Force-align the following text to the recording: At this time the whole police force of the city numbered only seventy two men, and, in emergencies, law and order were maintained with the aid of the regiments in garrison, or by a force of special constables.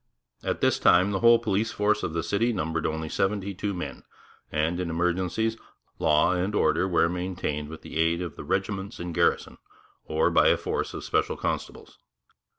At 0.43 0.61
this 0.61 0.79
time 0.79 1.11
the 1.11 1.19
whole 1.19 1.37
police 1.37 1.71
force 1.71 2.01
of 2.01 2.13
the 2.13 2.23
city 2.23 2.51
numbered 2.51 2.87
only 2.87 3.07
seventy 3.07 3.53
two 3.53 3.71
men, 3.71 4.01
and, 4.51 4.79
in 4.79 4.89
emergencies, 4.89 5.57
law 5.99 6.31
and 6.33 6.55
order 6.55 6.87
were 6.87 7.07
maintained 7.07 7.69
with 7.69 7.83
the 7.83 7.97
aid 7.97 8.19
of 8.19 8.35
the 8.35 8.43
regiments 8.43 8.99
in 8.99 9.13
garrison, 9.13 9.59
or 10.03 10.31
by 10.31 10.47
a 10.47 10.57
force 10.57 10.95
of 10.95 11.03
special 11.03 11.37
constables. 11.37 11.99